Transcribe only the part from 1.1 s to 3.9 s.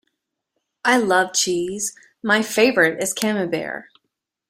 cheese; my favourite is camembert.